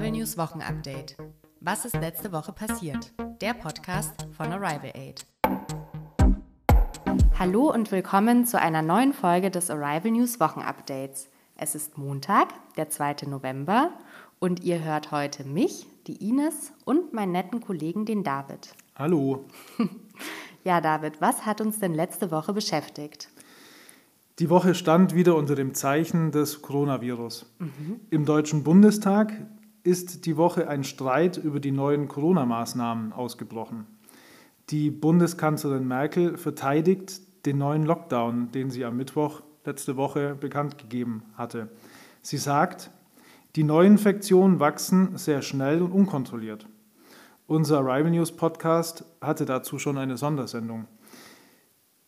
Arrival 0.00 0.18
News 0.18 0.38
Wochenupdate. 0.38 1.14
Was 1.60 1.84
ist 1.84 1.94
letzte 1.94 2.32
Woche 2.32 2.52
passiert? 2.52 3.12
Der 3.42 3.52
Podcast 3.52 4.26
von 4.34 4.50
Arrival 4.50 4.92
Aid. 4.94 5.26
Hallo 7.38 7.70
und 7.70 7.92
willkommen 7.92 8.46
zu 8.46 8.58
einer 8.58 8.80
neuen 8.80 9.12
Folge 9.12 9.50
des 9.50 9.68
Arrival 9.68 10.12
News 10.12 10.40
Wochenupdates. 10.40 11.28
Es 11.54 11.74
ist 11.74 11.98
Montag, 11.98 12.48
der 12.76 12.88
2. 12.88 13.26
November 13.26 13.92
und 14.38 14.64
ihr 14.64 14.82
hört 14.82 15.12
heute 15.12 15.44
mich, 15.44 15.86
die 16.06 16.26
Ines 16.26 16.72
und 16.86 17.12
meinen 17.12 17.32
netten 17.32 17.60
Kollegen, 17.60 18.06
den 18.06 18.24
David. 18.24 18.74
Hallo. 18.96 19.44
Ja, 20.64 20.82
David, 20.82 21.20
was 21.20 21.46
hat 21.46 21.62
uns 21.62 21.78
denn 21.78 21.94
letzte 21.94 22.30
Woche 22.30 22.52
beschäftigt? 22.52 23.30
Die 24.38 24.50
Woche 24.50 24.74
stand 24.74 25.14
wieder 25.14 25.36
unter 25.36 25.54
dem 25.54 25.72
Zeichen 25.72 26.32
des 26.32 26.60
Coronavirus. 26.60 27.46
Mhm. 27.58 28.00
Im 28.10 28.26
Deutschen 28.26 28.62
Bundestag 28.62 29.32
ist 29.82 30.26
die 30.26 30.36
Woche 30.36 30.68
ein 30.68 30.84
Streit 30.84 31.36
über 31.36 31.60
die 31.60 31.70
neuen 31.70 32.08
Corona-Maßnahmen 32.08 33.12
ausgebrochen. 33.12 33.86
Die 34.70 34.90
Bundeskanzlerin 34.90 35.86
Merkel 35.88 36.36
verteidigt 36.36 37.20
den 37.46 37.58
neuen 37.58 37.84
Lockdown, 37.84 38.52
den 38.52 38.70
sie 38.70 38.84
am 38.84 38.96
Mittwoch 38.96 39.42
letzte 39.64 39.96
Woche 39.96 40.34
bekannt 40.34 40.78
gegeben 40.78 41.22
hatte. 41.34 41.68
Sie 42.22 42.36
sagt, 42.36 42.90
die 43.56 43.64
Neuinfektionen 43.64 44.60
wachsen 44.60 45.16
sehr 45.16 45.42
schnell 45.42 45.82
und 45.82 45.92
unkontrolliert. 45.92 46.66
Unser 47.46 47.80
Rival 47.80 48.12
News 48.12 48.30
Podcast 48.30 49.04
hatte 49.20 49.44
dazu 49.44 49.78
schon 49.78 49.98
eine 49.98 50.16
Sondersendung. 50.16 50.86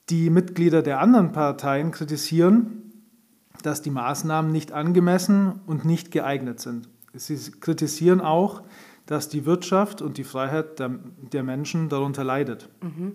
Die 0.08 0.30
Mitglieder 0.30 0.82
der 0.82 1.00
anderen 1.00 1.32
Parteien 1.32 1.90
kritisieren, 1.90 2.92
dass 3.62 3.82
die 3.82 3.90
Maßnahmen 3.90 4.52
nicht 4.52 4.72
angemessen 4.72 5.60
und 5.66 5.84
nicht 5.84 6.10
geeignet 6.12 6.60
sind. 6.60 6.88
Sie 7.14 7.50
kritisieren 7.60 8.20
auch, 8.20 8.62
dass 9.06 9.28
die 9.28 9.44
Wirtschaft 9.44 10.02
und 10.02 10.18
die 10.18 10.24
Freiheit 10.24 10.78
der, 10.78 10.98
der 11.32 11.42
Menschen 11.42 11.88
darunter 11.88 12.24
leidet. 12.24 12.68
Mhm. 12.80 13.14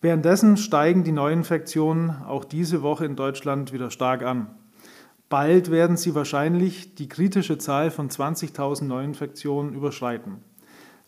Währenddessen 0.00 0.56
steigen 0.56 1.04
die 1.04 1.12
Neuinfektionen 1.12 2.22
auch 2.24 2.44
diese 2.44 2.82
Woche 2.82 3.04
in 3.04 3.16
Deutschland 3.16 3.72
wieder 3.72 3.90
stark 3.90 4.22
an. 4.22 4.54
Bald 5.28 5.70
werden 5.70 5.96
sie 5.96 6.14
wahrscheinlich 6.14 6.94
die 6.94 7.08
kritische 7.08 7.58
Zahl 7.58 7.90
von 7.90 8.08
20.000 8.08 8.84
Neuinfektionen 8.84 9.74
überschreiten. 9.74 10.36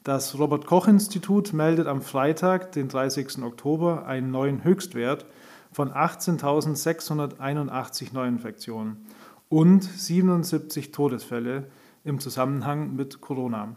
Das 0.02 0.38
Robert 0.38 0.66
Koch 0.66 0.88
Institut 0.88 1.52
meldet 1.52 1.86
am 1.86 2.02
Freitag, 2.02 2.72
den 2.72 2.88
30. 2.88 3.42
Oktober, 3.42 4.06
einen 4.06 4.30
neuen 4.30 4.64
Höchstwert 4.64 5.26
von 5.72 5.90
18.681 5.90 8.12
Neuinfektionen 8.12 9.06
und 9.50 9.82
77 9.82 10.92
Todesfälle 10.92 11.66
im 12.04 12.18
Zusammenhang 12.20 12.96
mit 12.96 13.20
Corona. 13.20 13.76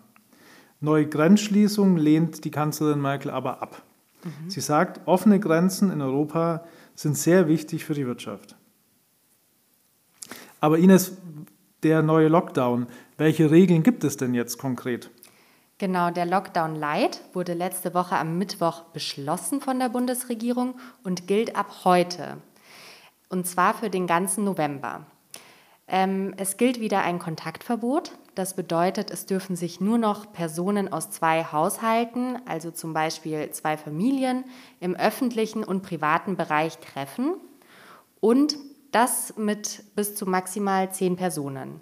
Neue 0.79 1.07
Grenzschließung 1.07 1.97
lehnt 1.97 2.45
die 2.45 2.51
Kanzlerin 2.51 3.01
Merkel 3.01 3.31
aber 3.31 3.61
ab. 3.61 3.81
Mhm. 4.23 4.49
Sie 4.49 4.61
sagt, 4.61 5.05
offene 5.07 5.39
Grenzen 5.39 5.91
in 5.91 6.01
Europa 6.01 6.63
sind 6.95 7.17
sehr 7.17 7.47
wichtig 7.49 7.83
für 7.83 7.95
die 7.95 8.05
Wirtschaft. 8.05 8.55
Aber 10.61 10.77
Ines, 10.77 11.17
der 11.81 12.01
neue 12.03 12.29
Lockdown, 12.29 12.87
welche 13.17 13.51
Regeln 13.51 13.83
gibt 13.83 14.03
es 14.03 14.15
denn 14.15 14.33
jetzt 14.33 14.57
konkret? 14.57 15.09
Genau, 15.79 16.11
der 16.11 16.25
Lockdown 16.25 16.75
Light 16.75 17.21
wurde 17.33 17.53
letzte 17.53 17.93
Woche 17.93 18.15
am 18.15 18.37
Mittwoch 18.37 18.83
beschlossen 18.93 19.59
von 19.59 19.79
der 19.79 19.89
Bundesregierung 19.89 20.75
und 21.03 21.27
gilt 21.27 21.55
ab 21.55 21.83
heute. 21.83 22.37
Und 23.29 23.47
zwar 23.47 23.73
für 23.73 23.89
den 23.89 24.05
ganzen 24.05 24.45
November. 24.45 25.07
Ähm, 25.87 26.33
es 26.37 26.57
gilt 26.57 26.79
wieder 26.79 27.01
ein 27.01 27.19
Kontaktverbot. 27.19 28.13
Das 28.35 28.55
bedeutet, 28.55 29.11
es 29.11 29.25
dürfen 29.25 29.55
sich 29.55 29.79
nur 29.79 29.97
noch 29.97 30.31
Personen 30.31 30.91
aus 30.91 31.11
zwei 31.11 31.43
Haushalten, 31.43 32.37
also 32.47 32.71
zum 32.71 32.93
Beispiel 32.93 33.49
zwei 33.51 33.77
Familien, 33.77 34.45
im 34.79 34.95
öffentlichen 34.95 35.63
und 35.63 35.83
privaten 35.83 36.35
Bereich 36.35 36.77
treffen. 36.79 37.35
Und 38.19 38.55
das 38.91 39.35
mit 39.37 39.83
bis 39.95 40.15
zu 40.15 40.25
maximal 40.25 40.91
zehn 40.91 41.15
Personen. 41.15 41.81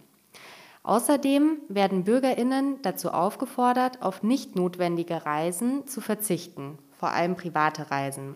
Außerdem 0.83 1.57
werden 1.69 2.03
Bürgerinnen 2.03 2.81
dazu 2.81 3.11
aufgefordert, 3.11 4.01
auf 4.01 4.23
nicht 4.23 4.55
notwendige 4.55 5.25
Reisen 5.25 5.85
zu 5.85 6.01
verzichten, 6.01 6.79
vor 6.97 7.09
allem 7.11 7.35
private 7.35 7.91
Reisen. 7.91 8.35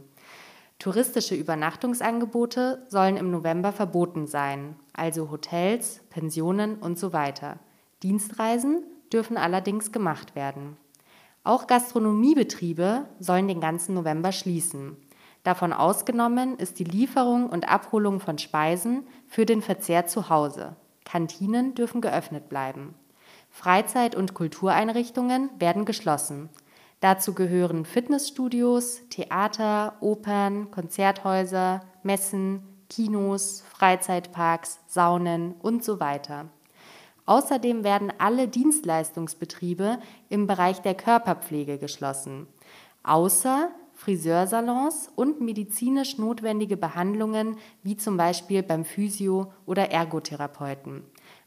Touristische 0.77 1.33
Übernachtungsangebote 1.33 2.85
sollen 2.87 3.17
im 3.17 3.31
November 3.31 3.71
verboten 3.71 4.27
sein, 4.27 4.75
also 4.95 5.29
Hotels, 5.31 6.01
Pensionen 6.09 6.75
und 6.75 6.97
so 6.97 7.13
weiter. 7.13 7.59
Dienstreisen 8.03 8.83
dürfen 9.11 9.37
allerdings 9.37 9.91
gemacht 9.91 10.35
werden. 10.35 10.77
Auch 11.43 11.67
Gastronomiebetriebe 11.67 13.05
sollen 13.19 13.47
den 13.47 13.61
ganzen 13.61 13.93
November 13.93 14.31
schließen. 14.31 14.97
Davon 15.43 15.73
ausgenommen 15.73 16.57
ist 16.57 16.79
die 16.79 16.83
Lieferung 16.83 17.49
und 17.49 17.69
Abholung 17.69 18.19
von 18.19 18.39
Speisen 18.39 19.05
für 19.27 19.45
den 19.45 19.61
Verzehr 19.61 20.07
zu 20.07 20.29
Hause. 20.29 20.75
Kantinen 21.03 21.75
dürfen 21.75 22.01
geöffnet 22.01 22.49
bleiben. 22.49 22.95
Freizeit- 23.51 24.15
und 24.15 24.33
Kultureinrichtungen 24.33 25.51
werden 25.59 25.85
geschlossen. 25.85 26.49
Dazu 26.99 27.35
gehören 27.35 27.85
Fitnessstudios, 27.85 29.01
Theater, 29.09 29.93
Opern, 29.99 30.71
Konzerthäuser, 30.71 31.81
Messen, 32.01 32.63
Kinos, 32.89 33.63
Freizeitparks, 33.69 34.79
Saunen 34.87 35.53
und 35.61 35.83
so 35.83 35.99
weiter. 35.99 36.49
Außerdem 37.25 37.83
werden 37.83 38.13
alle 38.19 38.47
Dienstleistungsbetriebe 38.47 39.99
im 40.29 40.45
Bereich 40.45 40.81
der 40.81 40.93
Körperpflege 40.93 41.79
geschlossen, 41.79 42.47
außer 43.03 43.69
Friseursalons 43.95 45.09
und 45.15 45.41
medizinisch 45.41 46.17
notwendige 46.17 46.77
Behandlungen 46.77 47.57
wie 47.81 47.95
zum 47.95 48.17
Beispiel 48.17 48.61
beim 48.61 48.85
Physio- 48.85 49.53
oder 49.65 49.89
Ergotherapeuten. 49.89 51.03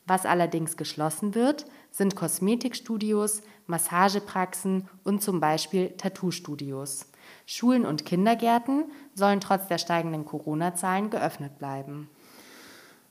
Was 0.07 0.25
allerdings 0.25 0.79
geschlossen 0.79 1.35
wird, 1.35 1.67
sind 1.91 2.17
Kosmetikstudios, 2.17 3.43
Massagepraxen 3.67 4.89
und 5.05 5.23
zum 5.23 5.39
Beispiel 5.39 5.91
Tattoo-Studios. 5.99 7.07
Schulen 7.51 7.87
und 7.87 8.05
Kindergärten 8.05 8.85
sollen 9.15 9.41
trotz 9.41 9.69
der 9.69 9.79
steigenden 9.79 10.27
Corona-Zahlen 10.27 11.09
geöffnet 11.09 11.59
bleiben. 11.59 12.11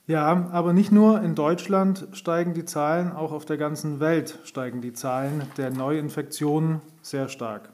Ja, 0.05 0.47
aber 0.51 0.73
nicht 0.73 0.91
nur 0.91 1.23
in 1.23 1.33
Deutschland 1.33 2.07
steigen 2.11 2.53
die 2.53 2.63
Zahlen, 2.63 3.11
auch 3.11 3.31
auf 3.31 3.45
der 3.45 3.57
ganzen 3.57 3.99
Welt 3.99 4.37
steigen 4.43 4.79
die 4.79 4.93
Zahlen 4.93 5.41
der 5.57 5.71
Neuinfektionen 5.71 6.81
sehr 7.01 7.29
stark. 7.29 7.69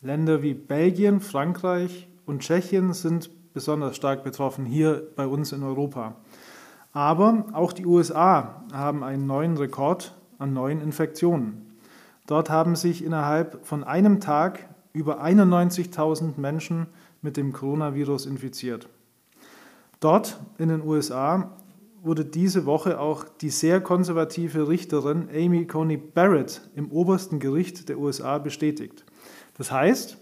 Länder 0.00 0.42
wie 0.42 0.54
Belgien, 0.54 1.18
Frankreich 1.18 2.06
und 2.24 2.42
Tschechien 2.42 2.92
sind 2.92 3.28
besonders 3.52 3.96
stark 3.96 4.22
betroffen, 4.22 4.66
hier 4.66 5.08
bei 5.16 5.26
uns 5.26 5.50
in 5.50 5.64
Europa. 5.64 6.14
Aber 6.92 7.46
auch 7.52 7.72
die 7.72 7.84
USA 7.84 8.62
haben 8.72 9.02
einen 9.02 9.26
neuen 9.26 9.56
Rekord 9.56 10.14
an 10.38 10.52
neuen 10.52 10.80
Infektionen. 10.80 11.74
Dort 12.28 12.48
haben 12.48 12.76
sich 12.76 13.02
innerhalb 13.02 13.66
von 13.66 13.82
einem 13.82 14.20
Tag 14.20 14.68
über 14.92 15.24
91.000 15.24 16.38
Menschen 16.38 16.86
mit 17.22 17.36
dem 17.36 17.52
Coronavirus 17.52 18.26
infiziert. 18.26 18.88
Dort 20.00 20.40
in 20.58 20.68
den 20.68 20.82
USA 20.82 21.56
wurde 22.02 22.24
diese 22.24 22.64
Woche 22.64 22.98
auch 22.98 23.24
die 23.24 23.50
sehr 23.50 23.80
konservative 23.80 24.68
Richterin 24.68 25.28
Amy 25.34 25.66
Coney 25.66 25.98
Barrett 25.98 26.62
im 26.74 26.90
obersten 26.90 27.38
Gericht 27.38 27.88
der 27.88 27.98
USA 27.98 28.38
bestätigt. 28.38 29.04
Das 29.58 29.70
heißt, 29.70 30.16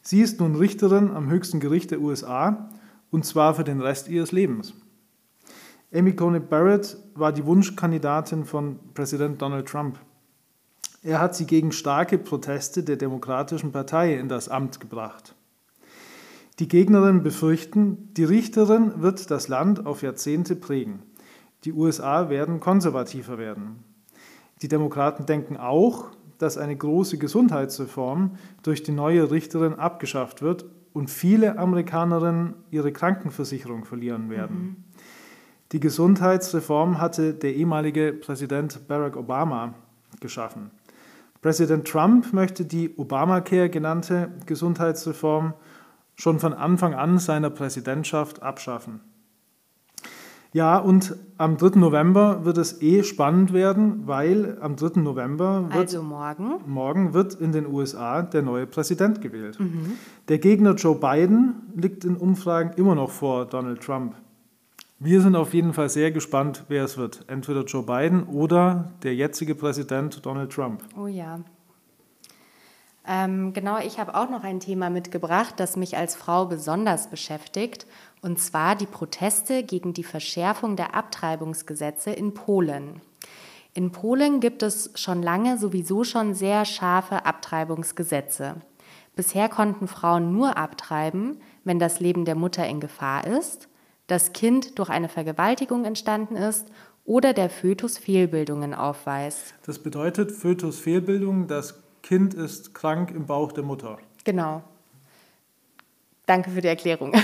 sie 0.00 0.20
ist 0.20 0.40
nun 0.40 0.56
Richterin 0.56 1.12
am 1.12 1.30
höchsten 1.30 1.60
Gericht 1.60 1.92
der 1.92 2.00
USA 2.00 2.70
und 3.10 3.24
zwar 3.24 3.54
für 3.54 3.64
den 3.64 3.80
Rest 3.80 4.08
ihres 4.08 4.32
Lebens. 4.32 4.74
Amy 5.94 6.16
Coney 6.16 6.40
Barrett 6.40 6.96
war 7.14 7.32
die 7.32 7.44
Wunschkandidatin 7.44 8.44
von 8.44 8.80
Präsident 8.94 9.40
Donald 9.40 9.68
Trump. 9.68 9.98
Er 11.02 11.20
hat 11.20 11.34
sie 11.34 11.46
gegen 11.46 11.72
starke 11.72 12.16
Proteste 12.16 12.84
der 12.84 12.96
Demokratischen 12.96 13.72
Partei 13.72 14.14
in 14.14 14.28
das 14.28 14.48
Amt 14.48 14.78
gebracht. 14.78 15.34
Die 16.60 16.68
Gegnerinnen 16.68 17.24
befürchten, 17.24 18.14
die 18.14 18.24
Richterin 18.24 19.02
wird 19.02 19.30
das 19.30 19.48
Land 19.48 19.84
auf 19.84 20.02
Jahrzehnte 20.02 20.54
prägen. 20.54 21.02
Die 21.64 21.72
USA 21.72 22.28
werden 22.28 22.60
konservativer 22.60 23.36
werden. 23.38 23.82
Die 24.62 24.68
Demokraten 24.68 25.26
denken 25.26 25.56
auch, 25.56 26.10
dass 26.38 26.56
eine 26.56 26.76
große 26.76 27.18
Gesundheitsreform 27.18 28.36
durch 28.62 28.82
die 28.84 28.92
neue 28.92 29.30
Richterin 29.30 29.74
abgeschafft 29.74 30.42
wird 30.42 30.66
und 30.92 31.10
viele 31.10 31.58
Amerikanerinnen 31.58 32.54
ihre 32.70 32.92
Krankenversicherung 32.92 33.84
verlieren 33.84 34.30
werden. 34.30 34.56
Mhm. 34.56 34.76
Die 35.72 35.80
Gesundheitsreform 35.80 37.00
hatte 37.00 37.32
der 37.32 37.54
ehemalige 37.54 38.12
Präsident 38.12 38.86
Barack 38.86 39.16
Obama 39.16 39.74
geschaffen. 40.20 40.70
Präsident 41.42 41.88
Trump 41.88 42.32
möchte 42.32 42.64
die 42.64 42.96
Obamacare 42.96 43.68
genannte 43.68 44.30
Gesundheitsreform 44.46 45.54
schon 46.14 46.38
von 46.38 46.52
Anfang 46.54 46.94
an 46.94 47.18
seiner 47.18 47.50
Präsidentschaft 47.50 48.42
abschaffen. 48.42 49.00
Ja, 50.52 50.76
und 50.76 51.16
am 51.38 51.56
3. 51.56 51.78
November 51.80 52.44
wird 52.44 52.58
es 52.58 52.80
eh 52.82 53.02
spannend 53.02 53.52
werden, 53.54 54.06
weil 54.06 54.58
am 54.60 54.76
3. 54.76 55.00
November 55.00 55.64
wird, 55.70 55.74
Also 55.74 56.02
morgen. 56.02 56.60
morgen 56.66 57.14
wird 57.14 57.34
in 57.34 57.52
den 57.52 57.66
USA 57.66 58.22
der 58.22 58.42
neue 58.42 58.66
Präsident 58.66 59.20
gewählt. 59.22 59.58
Der 60.28 60.38
Gegner 60.38 60.74
Joe 60.74 60.94
Biden 60.94 61.54
liegt 61.74 62.04
in 62.04 62.16
Umfragen 62.16 62.72
immer 62.76 62.94
noch 62.94 63.10
vor 63.10 63.46
Donald 63.46 63.80
Trump. 63.80 64.14
Wir 65.04 65.20
sind 65.20 65.34
auf 65.34 65.52
jeden 65.52 65.72
Fall 65.72 65.88
sehr 65.88 66.12
gespannt, 66.12 66.62
wer 66.68 66.84
es 66.84 66.96
wird. 66.96 67.24
Entweder 67.26 67.64
Joe 67.64 67.82
Biden 67.82 68.22
oder 68.22 68.92
der 69.02 69.16
jetzige 69.16 69.56
Präsident 69.56 70.24
Donald 70.24 70.52
Trump. 70.52 70.84
Oh 70.96 71.08
ja. 71.08 71.40
Ähm, 73.04 73.52
genau, 73.52 73.78
ich 73.78 73.98
habe 73.98 74.14
auch 74.14 74.30
noch 74.30 74.44
ein 74.44 74.60
Thema 74.60 74.90
mitgebracht, 74.90 75.54
das 75.56 75.74
mich 75.74 75.96
als 75.96 76.14
Frau 76.14 76.46
besonders 76.46 77.10
beschäftigt, 77.10 77.84
und 78.20 78.38
zwar 78.38 78.76
die 78.76 78.86
Proteste 78.86 79.64
gegen 79.64 79.92
die 79.92 80.04
Verschärfung 80.04 80.76
der 80.76 80.94
Abtreibungsgesetze 80.94 82.12
in 82.12 82.32
Polen. 82.32 83.00
In 83.74 83.90
Polen 83.90 84.38
gibt 84.38 84.62
es 84.62 84.92
schon 84.94 85.20
lange 85.20 85.58
sowieso 85.58 86.04
schon 86.04 86.32
sehr 86.32 86.64
scharfe 86.64 87.26
Abtreibungsgesetze. 87.26 88.54
Bisher 89.16 89.48
konnten 89.48 89.88
Frauen 89.88 90.32
nur 90.32 90.56
abtreiben, 90.56 91.40
wenn 91.64 91.80
das 91.80 91.98
Leben 91.98 92.24
der 92.24 92.36
Mutter 92.36 92.64
in 92.68 92.78
Gefahr 92.78 93.26
ist, 93.26 93.68
das 94.12 94.34
Kind 94.34 94.78
durch 94.78 94.90
eine 94.90 95.08
Vergewaltigung 95.08 95.86
entstanden 95.86 96.36
ist 96.36 96.66
oder 97.06 97.32
der 97.32 97.48
Fötus 97.48 97.96
Fehlbildungen 97.96 98.74
aufweist. 98.74 99.54
Das 99.64 99.78
bedeutet 99.78 100.30
Fötusfehlbildung, 100.32 101.48
das 101.48 101.82
Kind 102.02 102.34
ist 102.34 102.74
krank 102.74 103.10
im 103.10 103.24
Bauch 103.24 103.52
der 103.52 103.64
Mutter. 103.64 103.96
Genau. 104.24 104.62
Danke 106.26 106.50
für 106.50 106.60
die 106.60 106.68
Erklärung. 106.68 107.14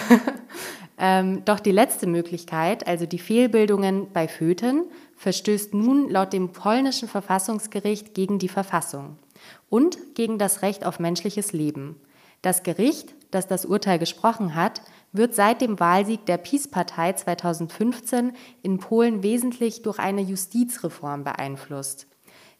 ähm, 0.98 1.44
doch 1.44 1.60
die 1.60 1.72
letzte 1.72 2.06
Möglichkeit, 2.06 2.86
also 2.86 3.04
die 3.04 3.18
Fehlbildungen 3.18 4.10
bei 4.14 4.26
Föten, 4.26 4.84
verstößt 5.16 5.74
nun 5.74 6.08
laut 6.08 6.32
dem 6.32 6.52
polnischen 6.52 7.06
Verfassungsgericht 7.06 8.14
gegen 8.14 8.38
die 8.38 8.48
Verfassung 8.48 9.18
und 9.68 10.14
gegen 10.14 10.38
das 10.38 10.62
Recht 10.62 10.86
auf 10.86 10.98
menschliches 10.98 11.52
Leben. 11.52 12.00
Das 12.40 12.62
Gericht, 12.62 13.14
das 13.30 13.46
das 13.46 13.66
Urteil 13.66 13.98
gesprochen 13.98 14.54
hat, 14.54 14.80
wird 15.18 15.34
seit 15.34 15.60
dem 15.60 15.78
Wahlsieg 15.78 16.24
der 16.24 16.38
PiS-Partei 16.38 17.12
2015 17.12 18.32
in 18.62 18.78
Polen 18.78 19.22
wesentlich 19.22 19.82
durch 19.82 19.98
eine 19.98 20.22
Justizreform 20.22 21.24
beeinflusst. 21.24 22.06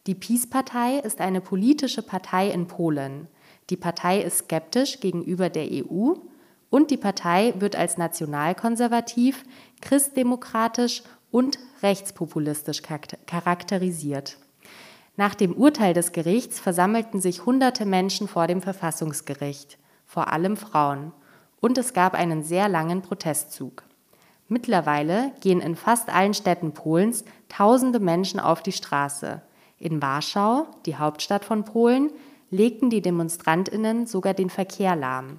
Die 0.06 0.14
PiS-Partei 0.14 0.98
ist 0.98 1.22
eine 1.22 1.40
politische 1.40 2.02
Partei 2.02 2.50
in 2.50 2.66
Polen. 2.66 3.28
Die 3.70 3.76
Partei 3.76 4.20
ist 4.20 4.38
skeptisch 4.38 5.00
gegenüber 5.00 5.48
der 5.48 5.68
EU 5.70 6.14
und 6.70 6.90
die 6.90 6.96
Partei 6.96 7.54
wird 7.58 7.76
als 7.76 7.96
nationalkonservativ, 7.96 9.44
christdemokratisch 9.80 11.02
und 11.30 11.58
rechtspopulistisch 11.82 12.82
charakterisiert. 13.26 14.38
Nach 15.16 15.34
dem 15.34 15.52
Urteil 15.52 15.94
des 15.94 16.12
Gerichts 16.12 16.60
versammelten 16.60 17.20
sich 17.20 17.44
hunderte 17.44 17.84
Menschen 17.84 18.28
vor 18.28 18.46
dem 18.46 18.62
Verfassungsgericht, 18.62 19.78
vor 20.06 20.32
allem 20.32 20.56
Frauen, 20.56 21.12
und 21.60 21.78
es 21.78 21.92
gab 21.92 22.14
einen 22.14 22.42
sehr 22.42 22.68
langen 22.68 23.02
Protestzug. 23.02 23.82
Mittlerweile 24.48 25.32
gehen 25.40 25.60
in 25.60 25.76
fast 25.76 26.08
allen 26.08 26.34
Städten 26.34 26.72
Polens 26.72 27.24
tausende 27.48 28.00
Menschen 28.00 28.40
auf 28.40 28.62
die 28.62 28.72
Straße. 28.72 29.42
In 29.78 30.00
Warschau, 30.00 30.66
die 30.86 30.96
Hauptstadt 30.96 31.44
von 31.44 31.64
Polen, 31.64 32.10
legten 32.50 32.88
die 32.88 33.02
Demonstrantinnen 33.02 34.06
sogar 34.06 34.34
den 34.34 34.50
Verkehr 34.50 34.96
lahm. 34.96 35.38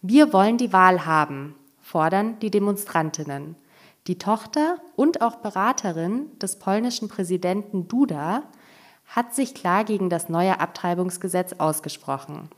Wir 0.00 0.32
wollen 0.32 0.56
die 0.56 0.72
Wahl 0.72 1.04
haben, 1.04 1.54
fordern 1.80 2.38
die 2.40 2.50
Demonstrantinnen. 2.50 3.56
Die 4.06 4.18
Tochter 4.18 4.78
und 4.94 5.20
auch 5.20 5.36
Beraterin 5.36 6.30
des 6.38 6.58
polnischen 6.58 7.08
Präsidenten 7.08 7.88
Duda 7.88 8.44
hat 9.06 9.34
sich 9.34 9.54
klar 9.54 9.84
gegen 9.84 10.10
das 10.10 10.28
neue 10.28 10.60
Abtreibungsgesetz 10.60 11.54
ausgesprochen. 11.58 12.48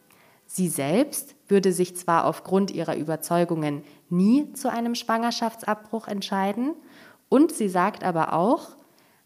Sie 0.50 0.68
selbst 0.68 1.36
würde 1.46 1.72
sich 1.72 1.94
zwar 1.94 2.24
aufgrund 2.24 2.70
ihrer 2.70 2.96
Überzeugungen 2.96 3.82
nie 4.08 4.52
zu 4.54 4.72
einem 4.72 4.94
Schwangerschaftsabbruch 4.94 6.08
entscheiden, 6.08 6.74
und 7.28 7.52
sie 7.52 7.68
sagt 7.68 8.04
aber 8.04 8.32
auch, 8.32 8.70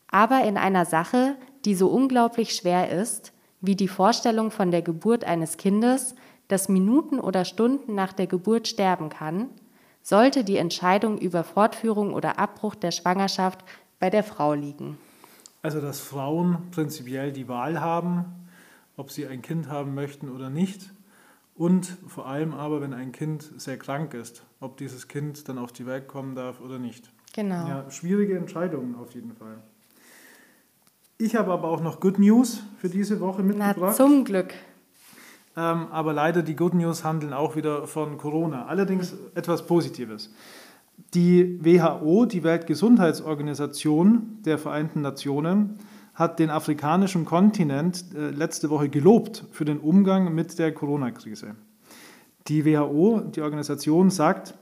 aber 0.09 0.43
in 0.43 0.57
einer 0.57 0.85
Sache, 0.85 1.37
die 1.65 1.77
so 1.77 1.87
unglaublich 1.87 2.57
schwer 2.57 2.91
ist, 2.91 3.33
wie 3.61 3.77
die 3.77 3.87
Vorstellung 3.87 4.51
von 4.51 4.73
der 4.73 4.83
Geburt 4.83 5.25
eines 5.25 5.57
Kindes, 5.57 6.17
das 6.49 6.69
Minuten 6.69 7.21
oder 7.21 7.45
Stunden 7.45 7.95
nach 7.95 8.13
der 8.13 8.27
Geburt 8.27 8.67
sterben 8.67 9.09
kann, 9.09 9.49
sollte 10.03 10.43
die 10.43 10.57
Entscheidung 10.57 11.17
über 11.17 11.45
Fortführung 11.45 12.13
oder 12.13 12.41
Abbruch 12.41 12.75
der 12.75 12.91
Schwangerschaft 12.91 13.65
bei 14.01 14.11
der 14.11 14.25
Frau 14.25 14.55
liegen. 14.55 14.99
Also 15.63 15.81
dass 15.81 16.01
Frauen 16.01 16.71
prinzipiell 16.73 17.31
die 17.31 17.47
Wahl 17.47 17.81
haben, 17.81 18.25
ob 18.97 19.13
sie 19.13 19.29
ein 19.29 19.43
Kind 19.43 19.69
haben 19.69 19.95
möchten 19.95 20.29
oder 20.29 20.51
nicht. 20.51 20.91
Und 21.55 21.99
vor 22.07 22.27
allem 22.27 22.55
aber, 22.55 22.81
wenn 22.81 22.95
ein 22.95 23.13
Kind 23.13 23.53
sehr 23.57 23.77
krank 23.77 24.15
ist, 24.15 24.45
ob 24.61 24.77
dieses 24.79 25.09
Kind 25.09 25.49
dann 25.49 25.59
auf 25.59 25.73
die 25.73 25.87
Welt 25.87 26.09
kommen 26.09 26.35
darf 26.35 26.61
oder 26.61 26.79
nicht. 26.79 27.11
Genau. 27.35 27.67
Ja, 27.67 27.91
schwierige 27.91 28.37
Entscheidungen 28.37 28.95
auf 28.95 29.15
jeden 29.15 29.35
Fall. 29.35 29.59
Ich 31.19 31.37
habe 31.37 31.53
aber 31.53 31.69
auch 31.69 31.81
noch 31.81 32.01
Good 32.01 32.19
News 32.19 32.63
für 32.79 32.89
diese 32.89 33.21
Woche 33.21 33.43
mitgebracht. 33.43 33.77
Na, 33.81 33.93
zum 33.93 34.25
Glück. 34.25 34.55
Ähm, 35.57 35.87
aber 35.91 36.13
leider 36.13 36.43
die 36.43 36.57
Good 36.57 36.75
News 36.75 37.05
handeln 37.05 37.33
auch 37.33 37.55
wieder 37.57 37.87
von 37.87 38.17
Corona. 38.17 38.67
Allerdings 38.67 39.15
etwas 39.35 39.67
Positives. 39.67 40.33
Die 41.15 41.59
WHO, 41.63 42.25
die 42.27 42.43
Weltgesundheitsorganisation 42.43 44.39
der 44.45 44.59
Vereinten 44.59 45.03
Nationen, 45.03 45.79
hat 46.15 46.39
den 46.39 46.51
afrikanischen 46.51 47.25
Kontinent 47.25 48.05
äh, 48.15 48.31
letzte 48.31 48.71
Woche 48.71 48.89
gelobt 48.89 49.45
für 49.51 49.65
den 49.65 49.79
Umgang 49.79 50.35
mit 50.35 50.59
der 50.59 50.73
Corona-Krise. 50.73 51.55
Die 52.49 52.65
WHO, 52.65 53.21
die 53.21 53.41
Organisation, 53.41 54.11
sagt, 54.11 54.55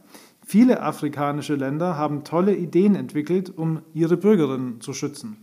viele 0.44 0.82
afrikanische 0.82 1.54
Länder 1.54 1.96
haben 1.96 2.24
tolle 2.24 2.54
Ideen 2.54 2.94
entwickelt, 2.94 3.56
um 3.56 3.80
ihre 3.94 4.16
Bürgerinnen 4.16 4.80
zu 4.80 4.92
schützen. 4.92 5.36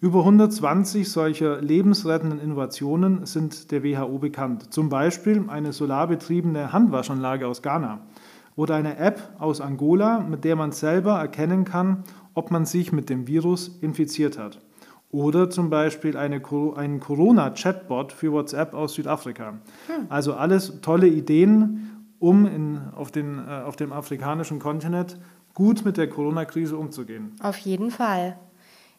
Über 0.00 0.20
120 0.20 1.06
solcher 1.10 1.60
lebensrettenden 1.60 2.40
Innovationen 2.40 3.26
sind 3.26 3.70
der 3.70 3.84
WHO 3.84 4.18
bekannt. 4.18 4.72
Zum 4.72 4.88
Beispiel 4.88 5.44
eine 5.48 5.74
solarbetriebene 5.74 6.72
Handwaschanlage 6.72 7.46
aus 7.46 7.60
Ghana 7.60 8.00
oder 8.56 8.76
eine 8.76 8.96
App 8.96 9.34
aus 9.38 9.60
Angola, 9.60 10.20
mit 10.20 10.44
der 10.44 10.56
man 10.56 10.72
selber 10.72 11.18
erkennen 11.18 11.64
kann, 11.64 12.04
ob 12.32 12.50
man 12.50 12.64
sich 12.64 12.92
mit 12.92 13.10
dem 13.10 13.26
Virus 13.26 13.68
infiziert 13.82 14.38
hat. 14.38 14.60
Oder 15.12 15.50
zum 15.50 15.70
Beispiel 15.70 16.16
eine, 16.16 16.40
einen 16.76 17.00
Corona-Chatbot 17.00 18.12
für 18.12 18.32
WhatsApp 18.32 18.74
aus 18.74 18.94
Südafrika. 18.94 19.58
Also 20.08 20.34
alles 20.34 20.80
tolle 20.82 21.08
Ideen, 21.08 22.06
um 22.20 22.46
in, 22.46 22.80
auf, 22.94 23.10
den, 23.10 23.38
äh, 23.38 23.62
auf 23.62 23.74
dem 23.74 23.92
afrikanischen 23.92 24.60
Kontinent 24.60 25.18
gut 25.54 25.84
mit 25.84 25.96
der 25.96 26.08
Corona-Krise 26.08 26.76
umzugehen. 26.76 27.34
Auf 27.42 27.58
jeden 27.58 27.90
Fall. 27.90 28.38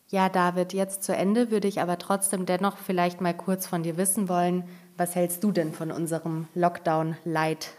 Ja, 0.09 0.27
David, 0.27 0.73
jetzt 0.73 1.03
zu 1.03 1.15
Ende 1.15 1.51
würde 1.51 1.69
ich 1.69 1.79
aber 1.79 1.97
trotzdem 1.97 2.45
dennoch 2.45 2.75
vielleicht 2.75 3.21
mal 3.21 3.33
kurz 3.33 3.65
von 3.65 3.83
dir 3.83 3.95
wissen 3.95 4.27
wollen, 4.27 4.65
was 4.97 5.15
hältst 5.15 5.41
du 5.43 5.53
denn 5.53 5.71
von 5.71 5.91
unserem 5.91 6.47
Lockdown-Light? 6.53 7.69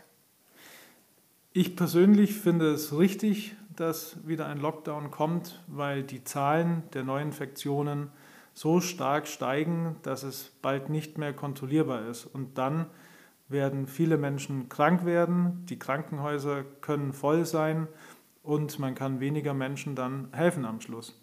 Ich 1.52 1.76
persönlich 1.76 2.32
finde 2.32 2.72
es 2.72 2.96
richtig, 2.96 3.54
dass 3.76 4.16
wieder 4.26 4.46
ein 4.46 4.58
Lockdown 4.58 5.10
kommt, 5.10 5.62
weil 5.66 6.02
die 6.02 6.24
Zahlen 6.24 6.84
der 6.94 7.04
Neuinfektionen 7.04 8.08
so 8.54 8.80
stark 8.80 9.26
steigen, 9.26 9.97
dass 10.02 10.23
es 10.23 10.52
bald 10.62 10.88
nicht 10.88 11.18
mehr 11.18 11.32
kontrollierbar 11.32 12.06
ist. 12.06 12.26
Und 12.26 12.59
dann 12.59 12.87
werden 13.49 13.87
viele 13.87 14.16
Menschen 14.16 14.68
krank 14.68 15.04
werden, 15.04 15.64
die 15.66 15.78
Krankenhäuser 15.78 16.64
können 16.80 17.12
voll 17.12 17.44
sein 17.44 17.88
und 18.42 18.78
man 18.78 18.94
kann 18.94 19.21
weniger 19.21 19.54
Menschen 19.54 19.94
dann 19.94 20.28
helfen 20.32 20.64
am 20.64 20.80
Schluss. 20.80 21.21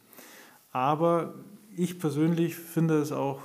Aber 0.71 1.33
ich 1.75 1.99
persönlich 1.99 2.55
finde 2.55 2.99
es 2.99 3.11
auch 3.11 3.41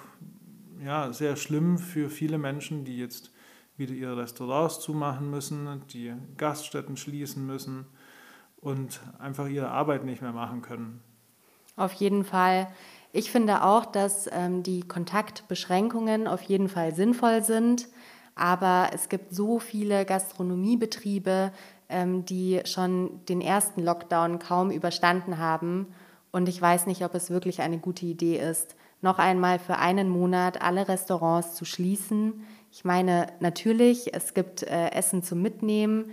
ja, 0.85 1.13
sehr 1.13 1.37
schlimm 1.37 1.79
für 1.79 2.11
viele 2.11 2.39
Menschen, 2.39 2.85
die 2.85 2.99
jetzt 2.99 3.33
wieder 3.77 3.95
ihre 3.95 4.17
Restaurants 4.17 4.81
zumachen 4.81 5.31
müssen, 5.31 5.83
die 5.93 6.13
Gaststätten 6.37 6.97
schließen 6.97 7.45
müssen 7.45 7.87
und 8.57 9.01
einfach 9.19 9.49
ihre 9.49 9.69
Arbeit 9.69 10.05
nicht 10.05 10.23
mehr 10.23 10.33
machen 10.33 10.63
können. 10.63 11.01
Auf 11.77 11.93
jeden 11.95 12.25
Fall. 12.25 12.69
Ich 13.17 13.31
finde 13.31 13.63
auch, 13.63 13.87
dass 13.87 14.29
ähm, 14.33 14.65
die 14.65 14.81
Kontaktbeschränkungen 14.81 16.27
auf 16.27 16.43
jeden 16.43 16.69
Fall 16.69 16.93
sinnvoll 16.93 17.45
sind, 17.45 17.87
aber 18.35 18.91
es 18.93 19.09
gibt 19.09 19.33
so 19.33 19.61
viele 19.61 20.05
Gastronomiebetriebe, 20.05 21.53
ähm, 21.89 22.25
die 22.25 22.61
schon 22.65 23.25
den 23.29 23.41
ersten 23.41 23.85
Lockdown 23.85 24.41
kaum 24.41 24.73
überstanden 24.73 25.39
haben 25.39 25.87
und 26.33 26.49
ich 26.49 26.61
weiß 26.61 26.87
nicht, 26.87 27.05
ob 27.05 27.15
es 27.15 27.31
wirklich 27.31 27.63
eine 27.63 27.79
gute 27.79 28.05
Idee 28.05 28.37
ist, 28.37 28.75
noch 29.01 29.21
einmal 29.21 29.61
für 29.61 29.79
einen 29.79 30.09
Monat 30.09 30.61
alle 30.61 30.89
Restaurants 30.89 31.55
zu 31.55 31.65
schließen. 31.65 32.45
Ich 32.73 32.85
meine, 32.85 33.29
natürlich, 33.39 34.13
es 34.13 34.35
gibt 34.35 34.65
äh, 34.65 34.89
Essen 34.91 35.23
zum 35.23 35.41
Mitnehmen 35.41 36.11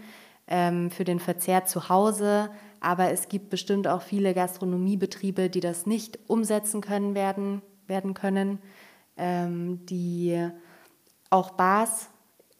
für 0.47 1.05
den 1.05 1.19
Verzehr 1.19 1.65
zu 1.65 1.87
Hause, 1.87 2.49
aber 2.81 3.11
es 3.11 3.29
gibt 3.29 3.49
bestimmt 3.49 3.87
auch 3.87 4.01
viele 4.01 4.33
Gastronomiebetriebe, 4.33 5.49
die 5.49 5.61
das 5.61 5.85
nicht 5.85 6.19
umsetzen 6.27 6.81
können 6.81 7.15
werden, 7.15 7.61
werden 7.87 8.13
können, 8.13 8.59
ähm, 9.17 9.85
die 9.85 10.49
auch 11.29 11.51
Bars, 11.51 12.09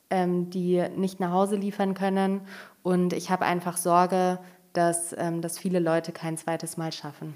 ähm, 0.10 0.50
die 0.52 0.84
nicht 0.96 1.20
nach 1.20 1.32
Hause 1.32 1.56
liefern 1.56 1.96
können. 1.96 2.42
Und 2.84 3.14
ich 3.14 3.32
habe 3.32 3.46
einfach 3.46 3.78
Sorge, 3.78 4.40
dass, 4.74 5.14
ähm, 5.18 5.42
dass 5.42 5.58
viele 5.58 5.80
Leute 5.80 6.12
kein 6.12 6.38
zweites 6.38 6.78
Mal 6.78 6.92
schaffen. 6.92 7.34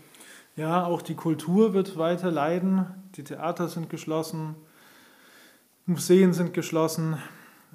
Ja, 0.55 0.85
auch 0.85 1.01
die 1.01 1.15
Kultur 1.15 1.73
wird 1.73 1.97
weiter 1.97 2.31
leiden. 2.31 2.85
Die 3.15 3.23
Theater 3.23 3.67
sind 3.67 3.89
geschlossen, 3.89 4.55
Museen 5.85 6.33
sind 6.33 6.53
geschlossen. 6.53 7.17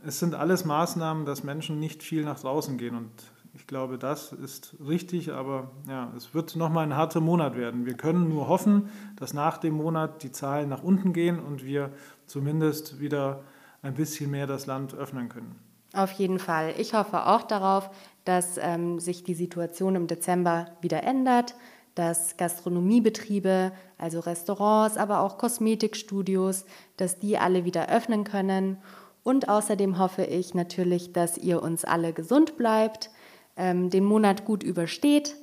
Es 0.07 0.19
sind 0.19 0.35
alles 0.35 0.65
Maßnahmen, 0.65 1.27
dass 1.27 1.45
Menschen 1.45 1.79
nicht 1.79 2.03
viel 2.03 2.25
nach 2.25 2.41
draußen 2.41 2.79
gehen. 2.79 2.97
Und 2.97 3.11
ich 3.55 3.67
glaube, 3.67 3.99
das 3.99 4.33
ist 4.33 4.75
richtig, 4.87 5.33
aber 5.33 5.71
ja, 5.89 6.13
es 6.17 6.35
wird 6.35 6.57
nochmal 6.57 6.85
ein 6.87 6.97
harter 6.97 7.21
Monat 7.21 7.57
werden. 7.57 7.87
Wir 7.87 7.95
können 7.95 8.29
nur 8.29 8.49
hoffen, 8.49 8.89
dass 9.17 9.35
nach 9.35 9.59
dem 9.59 9.75
Monat 9.75 10.23
die 10.23 10.33
Zahlen 10.33 10.69
nach 10.69 10.83
unten 10.83 11.13
gehen 11.13 11.39
und 11.39 11.65
wir 11.65 11.91
zumindest 12.27 13.01
wieder 13.01 13.43
ein 13.83 13.95
bisschen 13.95 14.31
mehr 14.31 14.47
das 14.47 14.67
Land 14.67 14.95
öffnen 14.95 15.29
können. 15.29 15.57
Auf 15.93 16.13
jeden 16.13 16.39
Fall. 16.39 16.75
Ich 16.79 16.95
hoffe 16.95 17.27
auch 17.27 17.43
darauf, 17.43 17.91
dass 18.25 18.59
ähm, 18.59 19.01
sich 19.01 19.25
die 19.25 19.35
Situation 19.35 19.97
im 19.97 20.07
Dezember 20.07 20.67
wieder 20.81 21.03
ändert, 21.03 21.57
dass 21.97 22.37
Gastronomiebetriebe, 22.37 23.73
also 23.99 24.21
Restaurants, 24.21 24.97
aber 24.97 25.21
auch 25.21 25.37
Kosmetikstudios, 25.37 26.65
dass 26.97 27.19
die 27.19 27.39
alle 27.39 27.65
wieder 27.65 27.89
öffnen 27.89 28.23
können. 28.23 28.79
Und 29.23 29.49
außerdem 29.49 29.99
hoffe 29.99 30.25
ich 30.25 30.55
natürlich, 30.55 31.13
dass 31.13 31.37
ihr 31.37 31.63
uns 31.63 31.85
alle 31.85 32.13
gesund 32.13 32.57
bleibt, 32.57 33.11
ähm, 33.57 33.91
den 33.91 34.05
Monat 34.05 34.45
gut 34.45 34.63
übersteht 34.63 35.37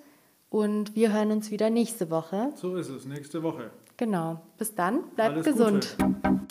und 0.50 0.96
wir 0.96 1.14
hören 1.14 1.32
uns 1.32 1.52
wieder 1.52 1.70
nächste 1.70 2.10
Woche. 2.10 2.52
So 2.56 2.76
ist 2.76 2.90
es, 2.90 3.06
nächste 3.06 3.44
Woche. 3.44 3.72
Genau. 3.98 4.42
Bis 4.58 4.76
dann, 4.76 5.10
bleibt 5.16 5.34
Alles 5.34 5.46
gesund. 5.46 5.98
Gute. 6.00 6.42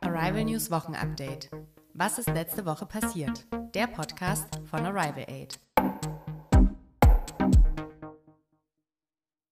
Arrival 0.00 0.44
News 0.44 0.70
Wochenupdate. 0.70 1.50
Was 1.94 2.18
ist 2.18 2.28
letzte 2.28 2.64
Woche 2.64 2.86
passiert? 2.86 3.46
Der 3.74 3.86
Podcast 3.86 4.48
von 4.70 4.80
Arrival 4.86 5.26
Aid. 5.28 5.58